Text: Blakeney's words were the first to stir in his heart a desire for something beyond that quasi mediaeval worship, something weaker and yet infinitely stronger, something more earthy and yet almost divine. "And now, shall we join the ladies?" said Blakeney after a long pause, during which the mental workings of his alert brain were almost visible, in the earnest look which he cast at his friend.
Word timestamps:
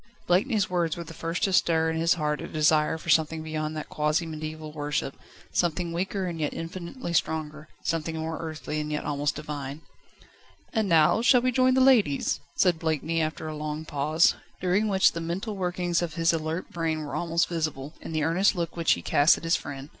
Blakeney's 0.25 0.67
words 0.67 0.97
were 0.97 1.03
the 1.03 1.13
first 1.13 1.43
to 1.43 1.53
stir 1.53 1.91
in 1.91 1.95
his 1.97 2.15
heart 2.15 2.41
a 2.41 2.47
desire 2.47 2.97
for 2.97 3.09
something 3.11 3.43
beyond 3.43 3.77
that 3.77 3.87
quasi 3.87 4.25
mediaeval 4.25 4.71
worship, 4.71 5.15
something 5.51 5.93
weaker 5.93 6.25
and 6.25 6.39
yet 6.39 6.55
infinitely 6.55 7.13
stronger, 7.13 7.67
something 7.83 8.17
more 8.17 8.39
earthy 8.39 8.79
and 8.79 8.91
yet 8.91 9.05
almost 9.05 9.35
divine. 9.35 9.81
"And 10.73 10.89
now, 10.89 11.21
shall 11.21 11.41
we 11.41 11.51
join 11.51 11.75
the 11.75 11.81
ladies?" 11.81 12.39
said 12.55 12.79
Blakeney 12.79 13.21
after 13.21 13.47
a 13.47 13.55
long 13.55 13.85
pause, 13.85 14.33
during 14.59 14.87
which 14.87 15.11
the 15.11 15.21
mental 15.21 15.55
workings 15.55 16.01
of 16.01 16.15
his 16.15 16.33
alert 16.33 16.71
brain 16.71 17.05
were 17.05 17.13
almost 17.15 17.47
visible, 17.47 17.93
in 18.01 18.11
the 18.11 18.23
earnest 18.23 18.55
look 18.55 18.75
which 18.75 18.93
he 18.93 19.03
cast 19.03 19.37
at 19.37 19.43
his 19.43 19.55
friend. 19.55 19.89